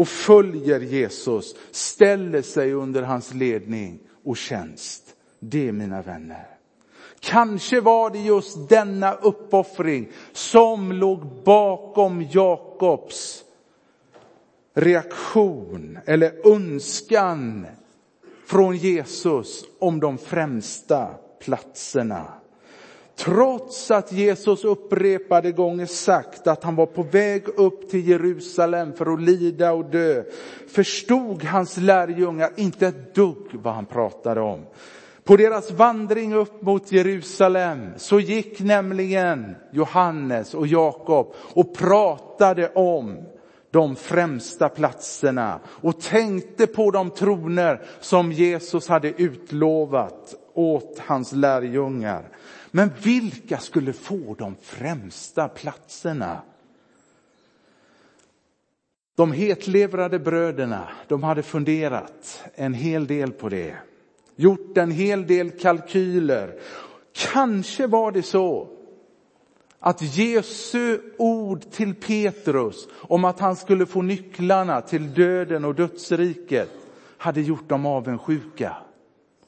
och 0.00 0.08
följer 0.08 0.80
Jesus, 0.80 1.54
ställer 1.70 2.42
sig 2.42 2.72
under 2.72 3.02
hans 3.02 3.34
ledning 3.34 4.00
och 4.24 4.36
tjänst. 4.36 5.02
Det 5.40 5.72
mina 5.72 6.02
vänner. 6.02 6.46
Kanske 7.20 7.80
var 7.80 8.10
det 8.10 8.18
just 8.18 8.68
denna 8.68 9.14
uppoffring 9.14 10.08
som 10.32 10.92
låg 10.92 11.26
bakom 11.44 12.22
Jakobs 12.22 13.44
reaktion 14.74 15.98
eller 16.06 16.52
önskan 16.54 17.66
från 18.46 18.76
Jesus 18.76 19.64
om 19.78 20.00
de 20.00 20.18
främsta 20.18 21.08
platserna. 21.40 22.39
Trots 23.24 23.90
att 23.90 24.12
Jesus 24.12 24.64
upprepade 24.64 25.52
gånger 25.52 25.86
sagt 25.86 26.46
att 26.46 26.64
han 26.64 26.76
var 26.76 26.86
på 26.86 27.02
väg 27.02 27.48
upp 27.56 27.90
till 27.90 28.08
Jerusalem 28.08 28.92
för 28.92 29.14
att 29.14 29.22
lida 29.22 29.72
och 29.72 29.84
dö, 29.84 30.22
förstod 30.68 31.44
hans 31.44 31.76
lärjungar 31.76 32.50
inte 32.56 32.86
ett 32.86 33.14
dugg 33.14 33.46
vad 33.52 33.74
han 33.74 33.86
pratade 33.86 34.40
om. 34.40 34.66
På 35.24 35.36
deras 35.36 35.70
vandring 35.70 36.34
upp 36.34 36.62
mot 36.62 36.92
Jerusalem 36.92 37.90
så 37.96 38.20
gick 38.20 38.60
nämligen 38.60 39.54
Johannes 39.72 40.54
och 40.54 40.66
Jakob 40.66 41.34
och 41.54 41.74
pratade 41.74 42.68
om 42.74 43.16
de 43.70 43.96
främsta 43.96 44.68
platserna 44.68 45.60
och 45.66 46.00
tänkte 46.00 46.66
på 46.66 46.90
de 46.90 47.10
troner 47.10 47.80
som 48.00 48.32
Jesus 48.32 48.88
hade 48.88 49.22
utlovat 49.22 50.34
åt 50.54 50.98
hans 51.06 51.32
lärjungar. 51.32 52.22
Men 52.70 52.90
vilka 53.02 53.58
skulle 53.58 53.92
få 53.92 54.34
de 54.38 54.56
främsta 54.62 55.48
platserna? 55.48 56.42
De 59.16 59.32
hetlevrade 59.32 60.18
bröderna, 60.18 60.88
de 61.08 61.22
hade 61.22 61.42
funderat 61.42 62.42
en 62.54 62.74
hel 62.74 63.06
del 63.06 63.32
på 63.32 63.48
det. 63.48 63.76
Gjort 64.36 64.78
en 64.78 64.90
hel 64.90 65.26
del 65.26 65.50
kalkyler. 65.50 66.60
Kanske 67.32 67.86
var 67.86 68.12
det 68.12 68.22
så 68.22 68.68
att 69.78 70.16
Jesu 70.16 71.00
ord 71.18 71.70
till 71.70 71.94
Petrus 71.94 72.88
om 72.92 73.24
att 73.24 73.40
han 73.40 73.56
skulle 73.56 73.86
få 73.86 74.02
nycklarna 74.02 74.80
till 74.80 75.14
döden 75.14 75.64
och 75.64 75.74
dödsriket 75.74 76.70
hade 77.18 77.40
gjort 77.40 77.68
dem 77.68 77.86
avundsjuka. 77.86 78.76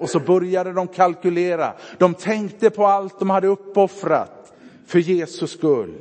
Och 0.02 0.10
så 0.10 0.20
började 0.20 0.72
de 0.72 0.88
kalkylera. 0.88 1.72
De 1.98 2.14
tänkte 2.14 2.70
på 2.70 2.86
allt 2.86 3.18
de 3.18 3.30
hade 3.30 3.46
uppoffrat 3.46 4.52
för 4.86 4.98
Jesus 4.98 5.50
skull. 5.50 5.94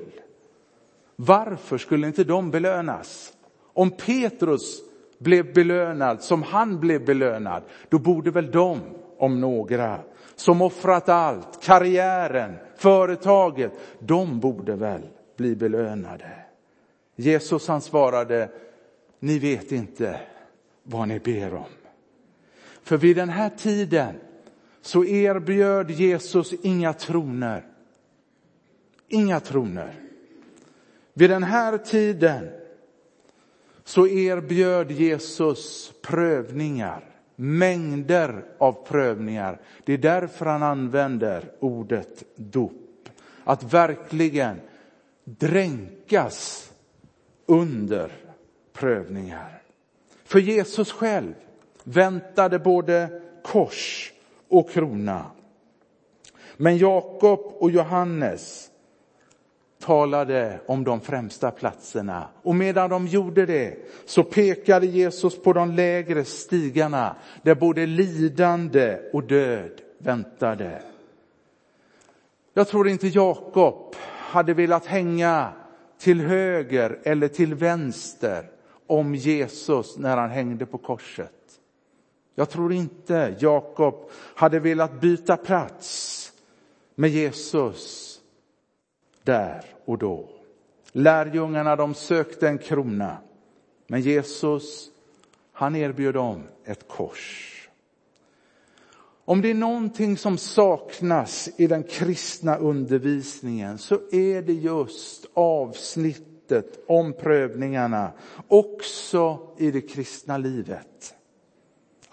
Varför 1.15 1.77
skulle 1.77 2.07
inte 2.07 2.23
de 2.23 2.51
belönas? 2.51 3.33
Om 3.73 3.91
Petrus 3.91 4.81
blev 5.17 5.53
belönad 5.53 6.21
som 6.21 6.43
han 6.43 6.79
blev 6.79 7.05
belönad, 7.05 7.63
då 7.89 7.99
borde 7.99 8.31
väl 8.31 8.51
de, 8.51 8.79
om 9.17 9.41
några, 9.41 9.99
som 10.35 10.61
offrat 10.61 11.09
allt, 11.09 11.63
karriären, 11.63 12.55
företaget, 12.75 13.71
de 13.99 14.39
borde 14.39 14.75
väl 14.75 15.01
bli 15.37 15.55
belönade. 15.55 16.29
Jesus 17.15 17.67
han 17.67 17.81
svarade, 17.81 18.49
ni 19.19 19.39
vet 19.39 19.71
inte 19.71 20.19
vad 20.83 21.07
ni 21.07 21.19
ber 21.19 21.53
om. 21.53 21.80
För 22.83 22.97
vid 22.97 23.15
den 23.15 23.29
här 23.29 23.49
tiden 23.49 24.15
så 24.81 25.05
erbjöd 25.05 25.91
Jesus 25.91 26.53
inga 26.53 26.93
troner. 26.93 27.65
Inga 29.07 29.39
troner. 29.39 29.93
Vid 31.13 31.29
den 31.29 31.43
här 31.43 31.77
tiden 31.77 32.49
så 33.83 34.07
erbjöd 34.07 34.91
Jesus 34.91 35.93
prövningar, 36.01 37.03
mängder 37.35 38.45
av 38.57 38.85
prövningar. 38.87 39.61
Det 39.83 39.93
är 39.93 39.97
därför 39.97 40.45
han 40.45 40.63
använder 40.63 41.51
ordet 41.59 42.23
dop. 42.35 43.09
Att 43.43 43.73
verkligen 43.73 44.61
dränkas 45.23 46.71
under 47.45 48.11
prövningar. 48.73 49.61
För 50.23 50.39
Jesus 50.39 50.91
själv 50.91 51.33
väntade 51.83 52.59
både 52.59 53.21
kors 53.43 54.11
och 54.49 54.69
krona. 54.69 55.25
Men 56.57 56.77
Jakob 56.77 57.39
och 57.39 57.71
Johannes 57.71 58.71
talade 59.79 60.59
om 60.65 60.83
de 60.83 61.01
främsta 61.01 61.51
platserna. 61.51 62.27
Och 62.43 62.55
medan 62.55 62.89
de 62.89 63.07
gjorde 63.07 63.45
det 63.45 63.77
så 64.05 64.23
pekade 64.23 64.85
Jesus 64.85 65.41
på 65.41 65.53
de 65.53 65.71
lägre 65.71 66.25
stigarna 66.25 67.15
där 67.41 67.55
både 67.55 67.85
lidande 67.85 68.99
och 69.13 69.23
död 69.23 69.81
väntade. 69.97 70.81
Jag 72.53 72.67
tror 72.67 72.87
inte 72.87 73.07
Jakob 73.07 73.95
hade 74.31 74.53
velat 74.53 74.85
hänga 74.85 75.51
till 75.99 76.21
höger 76.21 76.99
eller 77.03 77.27
till 77.27 77.55
vänster 77.55 78.49
om 78.87 79.15
Jesus 79.15 79.97
när 79.97 80.17
han 80.17 80.29
hängde 80.29 80.65
på 80.65 80.77
korset. 80.77 81.40
Jag 82.41 82.49
tror 82.49 82.73
inte 82.73 83.35
Jakob 83.39 84.09
hade 84.13 84.59
velat 84.59 85.01
byta 85.01 85.37
plats 85.37 86.33
med 86.95 87.09
Jesus 87.09 88.19
där 89.23 89.65
och 89.85 89.97
då. 89.97 90.29
Lärjungarna 90.91 91.75
de 91.75 91.93
sökte 91.93 92.47
en 92.47 92.57
krona, 92.57 93.17
men 93.87 94.01
Jesus 94.01 94.89
han 95.51 95.75
erbjöd 95.75 96.13
dem 96.13 96.43
ett 96.65 96.87
kors. 96.87 97.69
Om 99.25 99.41
det 99.41 99.49
är 99.49 99.53
någonting 99.55 100.17
som 100.17 100.37
saknas 100.37 101.49
i 101.57 101.67
den 101.67 101.83
kristna 101.83 102.57
undervisningen 102.57 103.77
så 103.77 103.95
är 104.11 104.41
det 104.41 104.53
just 104.53 105.25
avsnittet 105.33 106.83
om 106.87 107.13
prövningarna, 107.13 108.11
också 108.47 109.39
i 109.57 109.71
det 109.71 109.81
kristna 109.81 110.37
livet. 110.37 111.15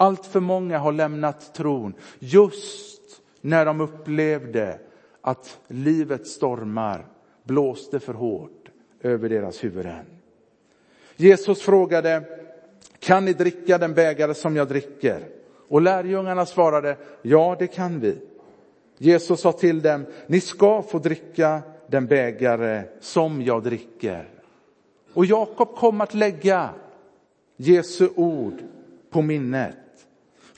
Allt 0.01 0.27
för 0.27 0.41
många 0.41 0.79
har 0.79 0.93
lämnat 0.93 1.55
tron 1.55 1.95
just 2.19 3.21
när 3.41 3.65
de 3.65 3.81
upplevde 3.81 4.79
att 5.21 5.59
livets 5.67 6.31
stormar 6.31 7.07
blåste 7.45 8.01
för 8.01 8.15
hårt 8.15 8.69
över 9.03 9.29
deras 9.29 9.65
huvuden. 9.65 10.05
Jesus 11.17 11.63
frågade, 11.63 12.23
kan 12.99 13.25
ni 13.25 13.33
dricka 13.33 13.79
den 13.79 13.95
bägare 13.95 14.35
som 14.35 14.57
jag 14.57 14.69
dricker? 14.69 15.29
Och 15.69 15.83
lärjungarna 15.83 16.47
svarade, 16.47 16.97
ja 17.23 17.57
det 17.59 17.67
kan 17.67 18.01
vi. 18.01 18.19
Jesus 18.99 19.41
sa 19.41 19.53
till 19.53 19.83
dem, 19.83 20.07
ni 20.27 20.41
ska 20.41 20.83
få 20.83 20.99
dricka 20.99 21.63
den 21.87 22.07
bägare 22.07 22.83
som 23.01 23.43
jag 23.43 23.63
dricker. 23.63 24.29
Och 25.15 25.27
Jakob 25.27 25.77
kom 25.77 26.01
att 26.01 26.15
lägga 26.15 26.71
Jesu 27.57 28.09
ord 28.17 28.55
på 29.11 29.23
minnet. 29.23 29.77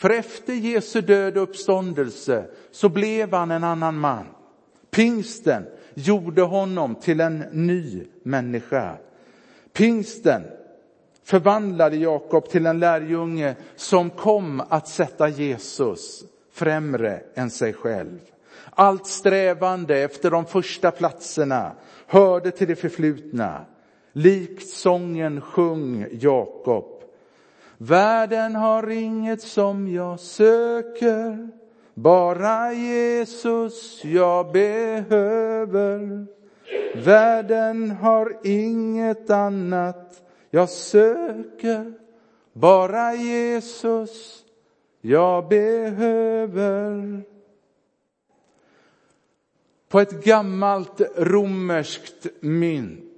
För 0.01 0.11
efter 0.11 0.53
Jesu 0.53 1.01
död 1.01 1.37
och 1.37 1.43
uppståndelse 1.43 2.45
så 2.71 2.89
blev 2.89 3.33
han 3.33 3.51
en 3.51 3.65
annan 3.65 3.99
man. 3.99 4.27
Pingsten 4.91 5.67
gjorde 5.95 6.43
honom 6.43 6.95
till 6.95 7.21
en 7.21 7.39
ny 7.53 8.07
människa. 8.23 8.97
Pingsten 9.73 10.43
förvandlade 11.25 11.97
Jakob 11.97 12.49
till 12.49 12.67
en 12.67 12.81
lärjunge 12.81 13.57
som 13.77 14.11
kom 14.11 14.63
att 14.69 14.89
sätta 14.89 15.29
Jesus 15.29 16.25
främre 16.53 17.23
än 17.35 17.51
sig 17.51 17.73
själv. 17.73 18.19
Allt 18.71 19.07
strävande 19.07 19.99
efter 19.99 20.31
de 20.31 20.47
första 20.47 20.91
platserna 20.91 21.73
hörde 22.07 22.51
till 22.51 22.69
det 22.69 22.77
förflutna. 22.77 23.65
Likt 24.13 24.69
sången 24.69 25.41
sjung 25.41 26.07
Jakob. 26.13 27.00
Världen 27.83 28.55
har 28.55 28.91
inget 28.91 29.43
som 29.43 29.89
jag 29.89 30.21
söker, 30.21 31.49
bara 31.95 32.73
Jesus 32.73 34.05
jag 34.05 34.53
behöver. 34.53 36.27
Världen 36.95 37.91
har 37.91 38.39
inget 38.45 39.31
annat 39.31 40.23
jag 40.51 40.69
söker, 40.69 41.93
bara 42.53 43.15
Jesus 43.15 44.45
jag 45.01 45.49
behöver. 45.49 47.23
På 49.89 50.01
ett 50.01 50.25
gammalt 50.25 51.01
romerskt 51.17 52.27
mynt 52.41 53.10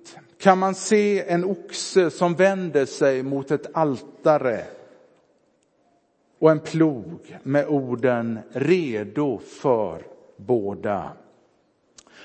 kan 0.42 0.58
man 0.58 0.74
se 0.74 1.24
en 1.28 1.44
oxe 1.44 2.10
som 2.10 2.34
vänder 2.34 2.86
sig 2.86 3.22
mot 3.22 3.50
ett 3.50 3.66
altare 3.72 4.64
och 6.38 6.50
en 6.50 6.60
plog 6.60 7.38
med 7.42 7.66
orden 7.66 8.38
redo 8.52 9.38
för 9.38 10.06
båda. 10.36 11.12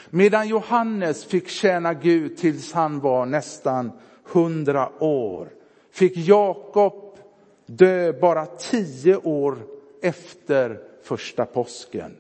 Medan 0.10 0.48
Johannes 0.48 1.26
fick 1.26 1.48
tjäna 1.48 1.94
Gud 1.94 2.38
tills 2.38 2.74
han 2.74 3.00
var 3.00 3.26
nästan 3.26 3.92
hundra 4.24 5.04
år 5.04 5.50
fick 5.92 6.18
Jakob 6.18 7.18
dö 7.66 8.14
bara 8.14 8.46
tio 8.46 9.16
år 9.16 9.58
efter 10.02 10.80
första 11.04 11.46
påsken. 11.46 12.18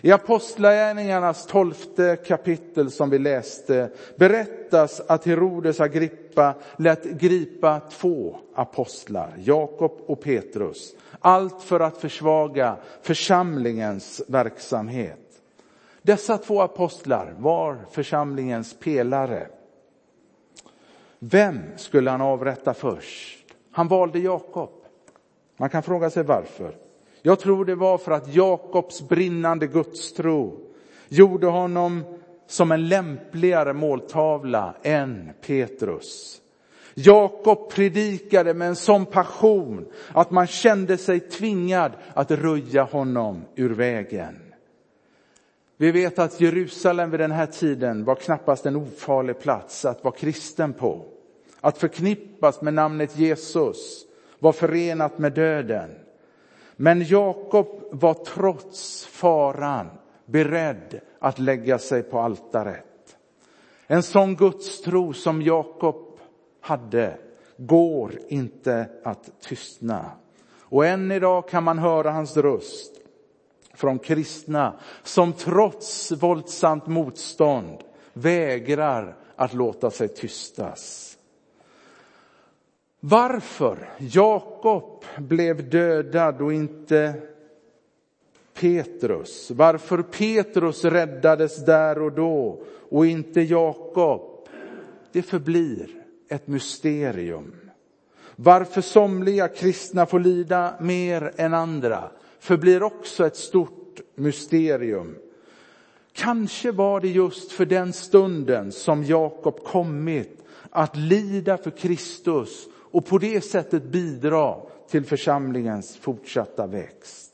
I 0.00 0.12
Apostlagärningarnas 0.12 1.46
tolfte 1.46 2.16
kapitel 2.16 2.90
som 2.90 3.10
vi 3.10 3.18
läste 3.18 3.90
berättas 4.16 5.00
att 5.00 5.24
Herodes 5.24 5.80
Agrippa 5.80 6.54
lät 6.76 7.04
gripa 7.04 7.80
två 7.80 8.38
apostlar, 8.54 9.34
Jakob 9.38 9.92
och 10.06 10.20
Petrus. 10.20 10.94
Allt 11.20 11.62
för 11.62 11.80
att 11.80 11.96
försvaga 11.96 12.76
församlingens 13.02 14.22
verksamhet. 14.28 15.18
Dessa 16.02 16.38
två 16.38 16.62
apostlar 16.62 17.34
var 17.38 17.78
församlingens 17.90 18.78
pelare. 18.78 19.46
Vem 21.18 21.60
skulle 21.76 22.10
han 22.10 22.20
avrätta 22.20 22.74
först? 22.74 23.44
Han 23.70 23.88
valde 23.88 24.18
Jakob. 24.18 24.70
Man 25.56 25.70
kan 25.70 25.82
fråga 25.82 26.10
sig 26.10 26.22
varför. 26.22 26.81
Jag 27.22 27.40
tror 27.40 27.64
det 27.64 27.74
var 27.74 27.98
för 27.98 28.12
att 28.12 28.34
Jakobs 28.34 29.08
brinnande 29.08 29.66
gudstro 29.66 30.60
gjorde 31.08 31.46
honom 31.46 32.04
som 32.46 32.72
en 32.72 32.88
lämpligare 32.88 33.72
måltavla 33.72 34.74
än 34.82 35.30
Petrus. 35.46 36.38
Jakob 36.94 37.70
predikade 37.70 38.54
med 38.54 38.68
en 38.68 38.76
sån 38.76 39.06
passion 39.06 39.86
att 40.12 40.30
man 40.30 40.46
kände 40.46 40.96
sig 40.96 41.20
tvingad 41.20 41.92
att 42.14 42.30
röja 42.30 42.82
honom 42.82 43.44
ur 43.54 43.70
vägen. 43.70 44.38
Vi 45.76 45.92
vet 45.92 46.18
att 46.18 46.40
Jerusalem 46.40 47.10
vid 47.10 47.20
den 47.20 47.30
här 47.30 47.46
tiden 47.46 48.04
var 48.04 48.14
knappast 48.14 48.66
en 48.66 48.76
ofarlig 48.76 49.40
plats 49.40 49.84
att 49.84 50.04
vara 50.04 50.14
kristen 50.14 50.72
på. 50.72 51.04
Att 51.60 51.78
förknippas 51.78 52.62
med 52.62 52.74
namnet 52.74 53.18
Jesus 53.18 54.06
var 54.38 54.52
förenat 54.52 55.18
med 55.18 55.32
döden. 55.32 55.90
Men 56.76 57.04
Jakob 57.04 57.88
var 57.90 58.14
trots 58.14 59.06
faran 59.06 59.90
beredd 60.26 61.00
att 61.18 61.38
lägga 61.38 61.78
sig 61.78 62.02
på 62.02 62.18
altaret. 62.18 63.16
En 63.86 64.02
sån 64.02 64.36
gudstro 64.36 65.12
som 65.12 65.42
Jakob 65.42 66.18
hade 66.60 67.18
går 67.56 68.12
inte 68.28 68.88
att 69.04 69.30
tystna. 69.40 70.10
Och 70.60 70.86
än 70.86 71.12
idag 71.12 71.48
kan 71.48 71.64
man 71.64 71.78
höra 71.78 72.10
hans 72.10 72.36
röst 72.36 72.92
från 73.74 73.98
kristna 73.98 74.80
som 75.02 75.32
trots 75.32 76.12
våldsamt 76.12 76.86
motstånd 76.86 77.78
vägrar 78.12 79.16
att 79.36 79.54
låta 79.54 79.90
sig 79.90 80.08
tystas. 80.08 81.08
Varför 83.04 83.90
Jakob 83.98 85.04
blev 85.18 85.70
dödad 85.70 86.40
och 86.42 86.52
inte 86.52 87.14
Petrus. 88.54 89.50
Varför 89.50 90.02
Petrus 90.02 90.84
räddades 90.84 91.64
där 91.64 92.02
och 92.02 92.12
då 92.12 92.62
och 92.88 93.06
inte 93.06 93.40
Jakob. 93.40 94.48
Det 95.12 95.22
förblir 95.22 95.90
ett 96.28 96.46
mysterium. 96.46 97.54
Varför 98.36 98.80
somliga 98.80 99.48
kristna 99.48 100.06
får 100.06 100.20
lida 100.20 100.74
mer 100.80 101.32
än 101.36 101.54
andra 101.54 102.10
förblir 102.38 102.82
också 102.82 103.26
ett 103.26 103.36
stort 103.36 104.00
mysterium. 104.14 105.16
Kanske 106.12 106.72
var 106.72 107.00
det 107.00 107.08
just 107.08 107.52
för 107.52 107.64
den 107.64 107.92
stunden 107.92 108.72
som 108.72 109.04
Jakob 109.04 109.64
kommit 109.64 110.44
att 110.70 110.96
lida 110.96 111.56
för 111.56 111.70
Kristus 111.70 112.68
och 112.92 113.06
på 113.06 113.18
det 113.18 113.40
sättet 113.44 113.82
bidra 113.82 114.56
till 114.88 115.04
församlingens 115.04 115.96
fortsatta 115.96 116.66
växt. 116.66 117.32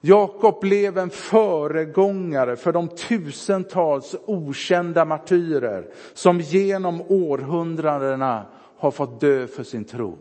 Jakob 0.00 0.60
blev 0.60 0.98
en 0.98 1.10
föregångare 1.10 2.56
för 2.56 2.72
de 2.72 2.88
tusentals 2.88 4.16
okända 4.24 5.04
martyrer 5.04 5.86
som 6.14 6.40
genom 6.40 7.02
århundradena 7.08 8.46
har 8.78 8.90
fått 8.90 9.20
dö 9.20 9.46
för 9.46 9.64
sin 9.64 9.84
tro. 9.84 10.18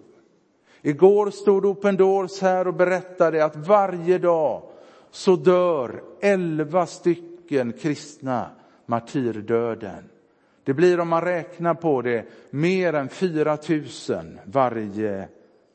Igår 0.82 1.30
stod 1.30 1.66
Open 1.66 1.98
Doors 1.98 2.42
här 2.42 2.68
och 2.68 2.74
berättade 2.74 3.46
att 3.46 3.56
varje 3.56 4.18
dag 4.18 4.62
så 5.12 5.36
dör 5.36 6.04
elva 6.22 6.86
stycken 6.86 7.74
kristna 7.74 8.50
martyrdöden. 8.86 10.10
Det 10.64 10.74
blir 10.74 11.00
om 11.00 11.10
man 11.10 11.22
räknar 11.22 11.74
på 11.74 12.02
det 12.02 12.26
mer 12.50 12.94
än 12.94 13.10
4 13.10 13.58
000 14.10 14.40
varje 14.46 15.28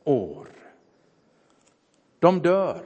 år. 0.04 0.46
De 2.18 2.40
dör, 2.40 2.82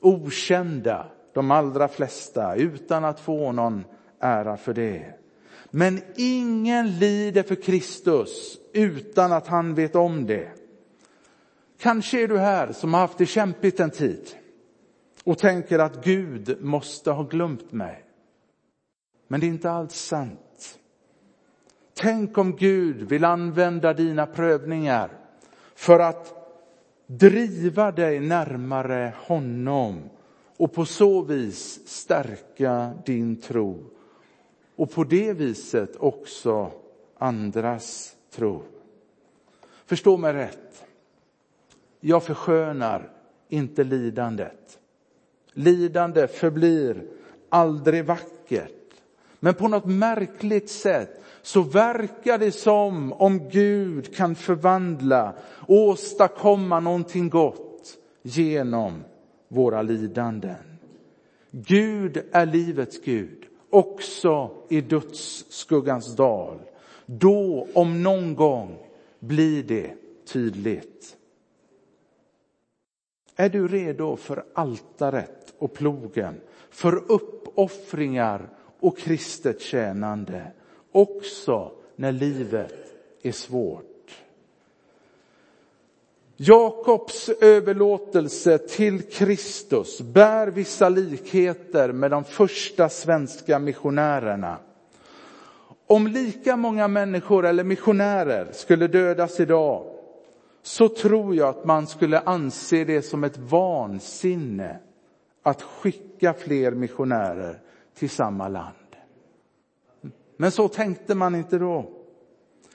okända 0.00 1.06
de 1.32 1.50
allra 1.50 1.88
flesta, 1.88 2.54
utan 2.54 3.04
att 3.04 3.20
få 3.20 3.52
någon 3.52 3.84
ära 4.18 4.56
för 4.56 4.74
det. 4.74 5.14
Men 5.70 6.02
ingen 6.16 6.98
lider 6.98 7.42
för 7.42 7.54
Kristus 7.54 8.58
utan 8.72 9.32
att 9.32 9.46
han 9.46 9.74
vet 9.74 9.96
om 9.96 10.26
det. 10.26 10.48
Kanske 11.78 12.22
är 12.22 12.28
du 12.28 12.38
här 12.38 12.72
som 12.72 12.94
har 12.94 13.00
haft 13.00 13.18
det 13.18 13.26
kämpigt 13.26 13.80
en 13.80 13.90
tid 13.90 14.28
och 15.24 15.38
tänker 15.38 15.78
att 15.78 16.04
Gud 16.04 16.56
måste 16.60 17.10
ha 17.10 17.22
glömt 17.22 17.72
mig. 17.72 18.04
Men 19.28 19.40
det 19.40 19.46
är 19.46 19.48
inte 19.48 19.70
alls 19.70 19.94
sant. 19.94 20.45
Tänk 21.98 22.38
om 22.38 22.56
Gud 22.56 23.02
vill 23.02 23.24
använda 23.24 23.92
dina 23.92 24.26
prövningar 24.26 25.10
för 25.74 25.98
att 25.98 26.34
driva 27.06 27.92
dig 27.92 28.20
närmare 28.20 29.12
honom 29.16 30.02
och 30.56 30.72
på 30.72 30.84
så 30.84 31.22
vis 31.22 31.88
stärka 31.88 32.92
din 33.06 33.40
tro 33.40 33.84
och 34.76 34.90
på 34.90 35.04
det 35.04 35.32
viset 35.32 35.96
också 35.96 36.70
andras 37.18 38.16
tro. 38.30 38.62
Förstå 39.86 40.16
mig 40.16 40.32
rätt. 40.32 40.84
Jag 42.00 42.22
förskönar 42.22 43.10
inte 43.48 43.84
lidandet. 43.84 44.78
Lidande 45.52 46.26
förblir 46.26 47.02
aldrig 47.48 48.04
vackert. 48.04 48.72
Men 49.40 49.54
på 49.54 49.68
något 49.68 49.86
märkligt 49.86 50.70
sätt 50.70 51.22
så 51.46 51.62
verkar 51.62 52.38
det 52.38 52.52
som 52.52 53.12
om 53.12 53.48
Gud 53.48 54.14
kan 54.14 54.34
förvandla, 54.34 55.34
åstadkomma 55.68 56.80
någonting 56.80 57.30
gott 57.30 57.98
genom 58.22 59.04
våra 59.48 59.82
lidanden. 59.82 60.78
Gud 61.50 62.24
är 62.32 62.46
livets 62.46 63.00
Gud, 63.04 63.44
också 63.70 64.50
i 64.68 64.80
dödsskuggans 64.80 66.16
dal. 66.16 66.58
Då, 67.06 67.68
om 67.74 68.02
någon 68.02 68.34
gång, 68.34 68.78
blir 69.18 69.62
det 69.62 69.94
tydligt. 70.24 71.16
Är 73.36 73.48
du 73.48 73.68
redo 73.68 74.16
för 74.16 74.44
altaret 74.54 75.54
och 75.58 75.74
plogen, 75.74 76.40
för 76.70 77.12
uppoffringar 77.12 78.48
och 78.80 78.98
kristet 78.98 79.60
tjänande, 79.60 80.52
också 80.96 81.72
när 81.96 82.12
livet 82.12 82.74
är 83.22 83.32
svårt? 83.32 84.22
Jakobs 86.36 87.28
överlåtelse 87.28 88.58
till 88.58 89.02
Kristus 89.02 90.00
bär 90.00 90.46
vissa 90.46 90.88
likheter 90.88 91.92
med 91.92 92.10
de 92.10 92.24
första 92.24 92.88
svenska 92.88 93.58
missionärerna. 93.58 94.56
Om 95.86 96.06
lika 96.06 96.56
många 96.56 96.88
människor 96.88 97.46
eller 97.46 97.64
missionärer 97.64 98.48
skulle 98.52 98.86
dödas 98.86 99.40
idag 99.40 99.86
så 100.62 100.88
tror 100.88 101.34
jag 101.34 101.48
att 101.48 101.64
man 101.64 101.86
skulle 101.86 102.20
anse 102.20 102.84
det 102.84 103.02
som 103.02 103.24
ett 103.24 103.38
vansinne 103.38 104.78
att 105.42 105.62
skicka 105.62 106.34
fler 106.34 106.70
missionärer 106.70 107.60
till 107.94 108.10
samma 108.10 108.48
land. 108.48 108.85
Men 110.36 110.50
så 110.50 110.68
tänkte 110.68 111.14
man 111.14 111.34
inte 111.34 111.58
då. 111.58 111.90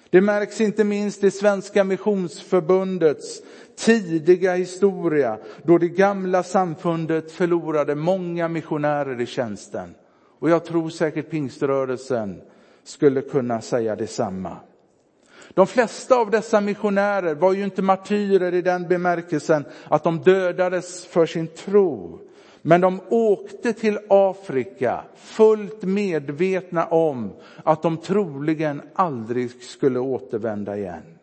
Det 0.10 0.22
märks 0.22 0.62
inte 0.62 0.84
minst 0.84 1.24
i 1.24 1.32
Svenska 1.32 1.84
Missionsförbundets 1.84 3.42
tidiga 3.76 4.56
historia 4.56 5.38
då 5.64 5.78
det 5.78 5.90
gamla 5.90 6.44
samfundet 6.44 7.32
förlorade 7.32 7.96
många 7.96 8.48
missionärer 8.48 9.22
i 9.22 9.26
tjänsten. 9.26 9.96
Och 10.40 10.50
jag 10.50 10.66
tror 10.66 10.90
säkert 10.90 11.30
pingströrelsen 11.30 12.42
skulle 12.84 13.22
kunna 13.22 13.62
säga 13.62 13.96
detsamma. 13.96 14.58
De 15.54 15.68
flesta 15.68 16.16
av 16.16 16.32
dessa 16.32 16.62
missionärer 16.62 17.36
var 17.36 17.54
ju 17.54 17.64
inte 17.64 17.82
martyrer 17.82 18.54
i 18.54 18.62
den 18.62 18.88
bemärkelsen 18.88 19.66
att 19.88 20.04
de 20.04 20.20
dödades 20.20 21.06
för 21.06 21.26
sin 21.26 21.48
tro. 21.48 22.20
Men 22.62 22.82
de 22.82 23.00
åkte 23.10 23.74
till 23.74 24.00
Afrika 24.10 25.04
fullt 25.16 25.84
medvetna 25.84 26.86
om 26.86 27.32
att 27.64 27.82
de 27.82 27.98
troligen 27.98 28.82
aldrig 28.94 29.64
skulle 29.64 30.00
återvända 30.00 30.78
igen. 30.78 31.20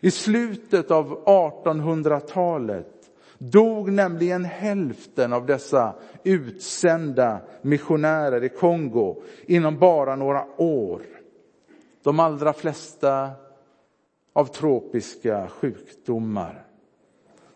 I 0.00 0.10
slutet 0.10 0.90
av 0.90 1.24
1800-talet 1.24 3.10
dog 3.38 3.92
nämligen 3.92 4.44
hälften 4.44 5.32
av 5.32 5.46
dessa 5.46 5.94
utsända 6.24 7.40
missionärer 7.62 8.44
i 8.44 8.48
Kongo 8.48 9.22
inom 9.46 9.78
bara 9.78 10.16
några 10.16 10.44
år. 10.56 11.02
De 12.02 12.20
allra 12.20 12.52
flesta 12.52 13.30
av 14.32 14.44
tropiska 14.44 15.48
sjukdomar. 15.48 16.67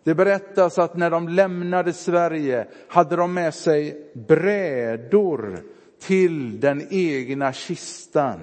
Det 0.04 0.14
berättas 0.14 0.78
att 0.78 0.96
när 0.96 1.10
de 1.10 1.28
lämnade 1.28 1.92
Sverige 1.92 2.66
hade 2.88 3.16
de 3.16 3.34
med 3.34 3.54
sig 3.54 4.10
brädor 4.14 5.58
till 6.00 6.60
den 6.60 6.86
egna 6.90 7.52
kistan 7.52 8.40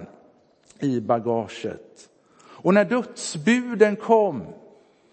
i 0.79 1.01
bagaget. 1.01 2.09
Och 2.41 2.73
när 2.73 2.85
dödsbuden 2.85 3.95
kom 3.95 4.43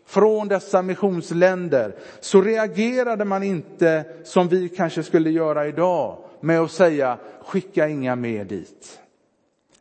från 0.07 0.49
dessa 0.49 0.83
missionsländer 0.83 1.95
så 2.21 2.43
reagerade 2.43 3.25
man 3.25 3.43
inte 3.43 4.05
som 4.25 4.49
vi 4.49 4.69
kanske 4.69 5.03
skulle 5.03 5.31
göra 5.31 5.67
idag 5.67 6.19
med 6.41 6.61
att 6.61 6.71
säga 6.71 7.19
skicka 7.45 7.89
inga 7.89 8.17
mer 8.17 8.45
dit. 8.45 9.01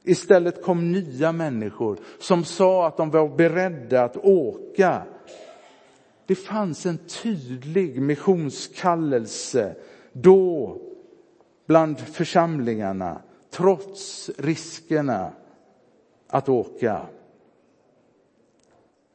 Istället 0.04 0.64
kom 0.64 0.92
nya 0.92 1.32
människor 1.32 1.98
som 2.20 2.44
sa 2.44 2.88
att 2.88 2.98
de 2.98 3.10
var 3.12 3.28
beredda 3.28 4.04
att 4.04 4.18
åka. 4.18 5.02
Det 6.26 6.36
fanns 6.36 6.86
en 6.86 6.98
tydlig 6.98 8.02
missionskallelse 8.02 9.76
då 10.12 10.78
bland 11.66 12.00
församlingarna 12.00 13.22
trots 13.50 14.32
riskerna 14.38 15.32
att 16.28 16.50
åka. 16.50 17.06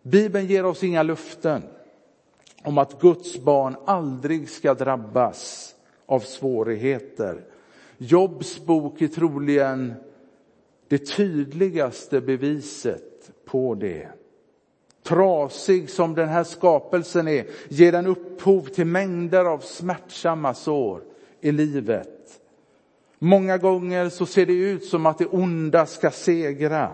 Bibeln 0.02 0.46
ger 0.46 0.64
oss 0.64 0.84
inga 0.84 1.02
luften 1.02 1.62
om 2.62 2.78
att 2.78 3.00
Guds 3.00 3.38
barn 3.38 3.76
aldrig 3.86 4.50
ska 4.50 4.74
drabbas 4.74 5.74
av 6.06 6.20
svårigheter. 6.20 7.44
Jobs 7.98 8.64
bok 8.64 9.02
är 9.02 9.08
troligen 9.08 9.94
det 10.88 10.98
tydligaste 10.98 12.20
beviset 12.20 13.30
på 13.44 13.74
det. 13.74 14.08
Trasig 15.02 15.90
som 15.90 16.14
den 16.14 16.28
här 16.28 16.44
skapelsen 16.44 17.28
är 17.28 17.46
ger 17.68 17.92
den 17.92 18.06
upphov 18.06 18.62
till 18.62 18.86
mängder 18.86 19.44
av 19.44 19.58
smärtsamma 19.58 20.54
sår 20.54 21.02
i 21.40 21.52
livet. 21.52 22.40
Många 23.18 23.58
gånger 23.58 24.08
så 24.08 24.26
ser 24.26 24.46
det 24.46 24.52
ut 24.52 24.84
som 24.84 25.06
att 25.06 25.18
det 25.18 25.26
onda 25.26 25.86
ska 25.86 26.10
segra. 26.10 26.92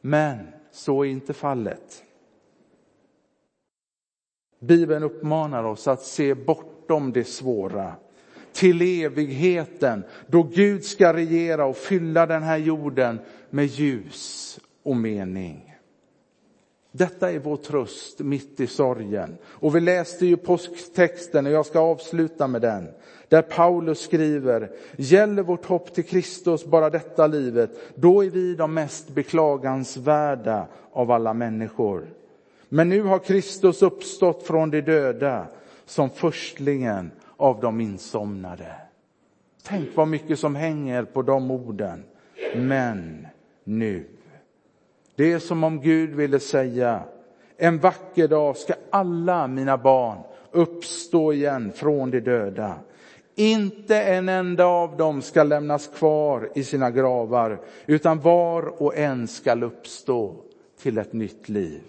Men 0.00 0.38
så 0.72 1.04
är 1.04 1.08
inte 1.08 1.32
fallet. 1.32 2.02
Bibeln 4.60 5.02
uppmanar 5.02 5.64
oss 5.64 5.88
att 5.88 6.02
se 6.02 6.34
bortom 6.34 7.12
det 7.12 7.24
svåra 7.24 7.94
till 8.52 9.02
evigheten 9.04 10.04
då 10.26 10.42
Gud 10.42 10.84
ska 10.84 11.12
regera 11.12 11.66
och 11.66 11.76
fylla 11.76 12.26
den 12.26 12.42
här 12.42 12.56
jorden 12.56 13.18
med 13.50 13.66
ljus 13.66 14.60
och 14.82 14.96
mening. 14.96 15.65
Detta 16.96 17.32
är 17.32 17.38
vår 17.38 17.56
tröst 17.56 18.18
mitt 18.18 18.60
i 18.60 18.66
sorgen. 18.66 19.36
Och 19.44 19.76
vi 19.76 19.80
läste 19.80 20.26
ju 20.26 20.36
påsktexten 20.36 21.46
och 21.46 21.52
jag 21.52 21.66
ska 21.66 21.80
avsluta 21.80 22.46
med 22.46 22.62
den. 22.62 22.88
Där 23.28 23.42
Paulus 23.42 24.00
skriver, 24.00 24.70
gäller 24.96 25.42
vårt 25.42 25.64
hopp 25.64 25.94
till 25.94 26.04
Kristus 26.04 26.64
bara 26.64 26.90
detta 26.90 27.26
livet, 27.26 27.70
då 27.94 28.24
är 28.24 28.30
vi 28.30 28.54
de 28.54 28.74
mest 28.74 29.08
beklagansvärda 29.08 30.66
av 30.92 31.10
alla 31.10 31.34
människor. 31.34 32.06
Men 32.68 32.88
nu 32.88 33.02
har 33.02 33.18
Kristus 33.18 33.82
uppstått 33.82 34.42
från 34.42 34.70
de 34.70 34.80
döda 34.80 35.46
som 35.84 36.10
förstlingen 36.10 37.10
av 37.36 37.60
de 37.60 37.80
insomnade. 37.80 38.74
Tänk 39.62 39.96
vad 39.96 40.08
mycket 40.08 40.38
som 40.38 40.54
hänger 40.54 41.04
på 41.04 41.22
de 41.22 41.50
orden. 41.50 42.04
Men 42.54 43.26
nu. 43.64 44.15
Det 45.16 45.32
är 45.32 45.38
som 45.38 45.64
om 45.64 45.80
Gud 45.80 46.14
ville 46.14 46.40
säga, 46.40 47.02
en 47.56 47.78
vacker 47.78 48.28
dag 48.28 48.56
ska 48.56 48.74
alla 48.90 49.46
mina 49.46 49.78
barn 49.78 50.18
uppstå 50.50 51.32
igen 51.32 51.72
från 51.74 52.10
de 52.10 52.20
döda. 52.20 52.74
Inte 53.34 54.02
en 54.02 54.28
enda 54.28 54.64
av 54.64 54.96
dem 54.96 55.22
ska 55.22 55.42
lämnas 55.42 55.86
kvar 55.86 56.50
i 56.54 56.64
sina 56.64 56.90
gravar, 56.90 57.60
utan 57.86 58.20
var 58.20 58.82
och 58.82 58.96
en 58.96 59.28
skall 59.28 59.62
uppstå 59.62 60.34
till 60.82 60.98
ett 60.98 61.12
nytt 61.12 61.48
liv. 61.48 61.82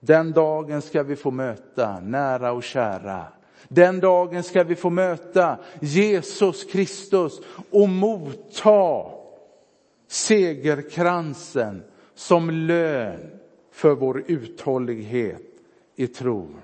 Den 0.00 0.32
dagen 0.32 0.82
ska 0.82 1.02
vi 1.02 1.16
få 1.16 1.30
möta 1.30 2.00
nära 2.00 2.52
och 2.52 2.62
kära. 2.62 3.24
Den 3.68 4.00
dagen 4.00 4.42
ska 4.42 4.64
vi 4.64 4.74
få 4.74 4.90
möta 4.90 5.58
Jesus 5.80 6.64
Kristus 6.64 7.40
och 7.70 7.88
motta 7.88 9.17
segerkransen 10.08 11.82
som 12.14 12.50
lön 12.50 13.30
för 13.70 13.94
vår 13.94 14.24
uthållighet 14.26 15.42
i 15.96 16.06
tron. 16.06 16.60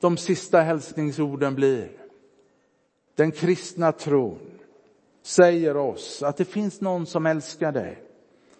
De 0.00 0.16
sista 0.16 0.60
hälsningsorden 0.60 1.54
blir 1.54 1.88
den 3.14 3.32
kristna 3.32 3.92
tron 3.92 4.54
säger 5.22 5.76
oss 5.76 6.22
att 6.22 6.36
det 6.36 6.44
finns 6.44 6.80
någon 6.80 7.06
som 7.06 7.26
älskar 7.26 7.72
dig, 7.72 8.02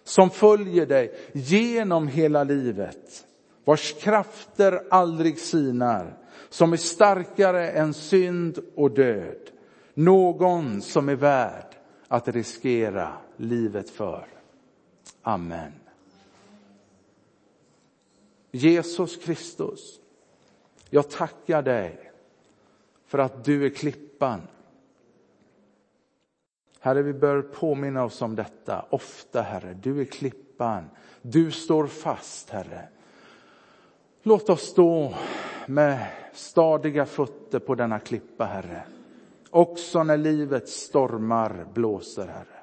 som 0.03 0.29
följer 0.29 0.85
dig 0.85 1.15
genom 1.33 2.07
hela 2.07 2.43
livet, 2.43 3.25
vars 3.65 3.93
krafter 3.93 4.83
aldrig 4.89 5.39
sinar, 5.39 6.17
som 6.49 6.73
är 6.73 6.77
starkare 6.77 7.69
än 7.69 7.93
synd 7.93 8.59
och 8.75 8.91
död. 8.91 9.49
Någon 9.93 10.81
som 10.81 11.09
är 11.09 11.15
värd 11.15 11.74
att 12.07 12.27
riskera 12.27 13.13
livet 13.37 13.89
för. 13.89 14.27
Amen. 15.21 15.73
Jesus 18.51 19.17
Kristus, 19.17 19.99
jag 20.89 21.09
tackar 21.09 21.61
dig 21.61 22.11
för 23.05 23.17
att 23.17 23.43
du 23.43 23.65
är 23.65 23.69
klippan. 23.69 24.41
Herre, 26.79 27.01
vi 27.01 27.13
bör 27.13 27.41
påminna 27.41 28.03
oss 28.03 28.21
om 28.21 28.35
detta 28.35 28.85
ofta, 28.89 29.41
Herre. 29.41 29.73
Du 29.73 30.01
är 30.01 30.05
klippan. 30.05 30.89
Du 31.21 31.51
står 31.51 31.87
fast, 31.87 32.49
Herre. 32.49 32.87
Låt 34.23 34.49
oss 34.49 34.61
stå 34.61 35.13
med 35.67 36.07
stadiga 36.33 37.05
fötter 37.05 37.59
på 37.59 37.75
denna 37.75 37.99
klippa, 37.99 38.45
Herre. 38.45 38.83
Också 39.55 40.03
när 40.03 40.17
livets 40.17 40.73
stormar 40.73 41.65
blåser, 41.73 42.27
Herre. 42.27 42.59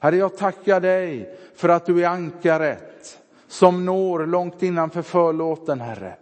Herre, 0.00 0.16
jag 0.16 0.36
tackar 0.36 0.80
dig 0.80 1.38
för 1.54 1.68
att 1.68 1.86
du 1.86 2.04
är 2.04 2.08
ankaret 2.08 3.18
som 3.46 3.84
når 3.84 4.26
långt 4.26 4.62
innanför 4.62 5.02
förlåten, 5.02 5.80
Herre. 5.80 6.16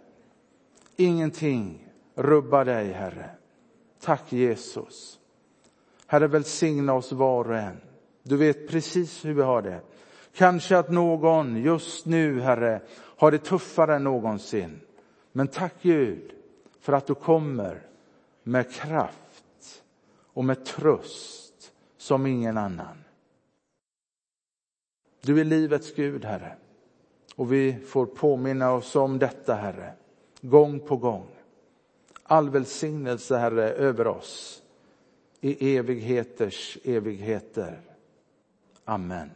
Ingenting 0.95 1.87
rubbar 2.15 2.65
dig, 2.65 2.91
Herre. 2.91 3.29
Tack 4.01 4.33
Jesus. 4.33 5.19
Herre, 6.07 6.27
välsigna 6.27 6.93
oss 6.93 7.11
var 7.11 7.49
och 7.49 7.57
en. 7.57 7.81
Du 8.23 8.37
vet 8.37 8.67
precis 8.67 9.25
hur 9.25 9.33
vi 9.33 9.41
har 9.41 9.61
det. 9.61 9.81
Kanske 10.33 10.77
att 10.77 10.91
någon 10.91 11.57
just 11.57 12.05
nu, 12.05 12.41
Herre, 12.41 12.81
har 13.17 13.31
det 13.31 13.37
tuffare 13.37 13.95
än 13.95 14.03
någonsin. 14.03 14.79
Men 15.31 15.47
tack 15.47 15.73
Gud 15.81 16.31
för 16.79 16.93
att 16.93 17.07
du 17.07 17.15
kommer 17.15 17.81
med 18.43 18.71
kraft 18.71 19.26
och 20.37 20.45
med 20.45 20.65
tröst 20.65 21.73
som 21.97 22.25
ingen 22.25 22.57
annan. 22.57 23.03
Du 25.21 25.39
är 25.39 25.43
livets 25.43 25.95
Gud, 25.95 26.25
Herre. 26.25 26.55
Och 27.35 27.53
vi 27.53 27.75
får 27.75 28.05
påminna 28.05 28.73
oss 28.73 28.95
om 28.95 29.19
detta, 29.19 29.55
Herre, 29.55 29.93
gång 30.41 30.79
på 30.79 30.97
gång. 30.97 31.27
All 32.23 32.49
välsignelse, 32.49 33.37
Herre, 33.37 33.69
över 33.69 34.07
oss 34.07 34.63
i 35.41 35.77
evigheters 35.77 36.77
evigheter. 36.83 37.81
Amen. 38.85 39.29